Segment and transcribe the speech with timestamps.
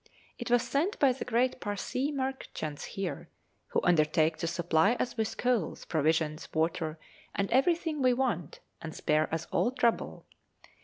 [0.39, 3.29] It was sent by the great Parsee merchants here,
[3.67, 6.97] who undertake to supply us with coals, provisions, water,
[7.35, 10.25] and everything we want, and spare us all trouble.